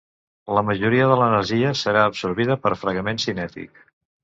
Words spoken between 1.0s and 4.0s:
de l'energia serà absorbida per fregament cinètic.